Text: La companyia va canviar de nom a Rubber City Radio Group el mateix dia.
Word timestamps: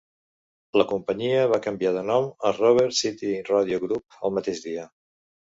La 0.81 0.85
companyia 0.91 1.43
va 1.51 1.59
canviar 1.67 1.91
de 1.97 2.03
nom 2.11 2.27
a 2.49 2.53
Rubber 2.61 2.89
City 3.03 3.37
Radio 3.53 3.81
Group 3.85 4.21
el 4.31 4.37
mateix 4.39 4.65
dia. 4.69 4.89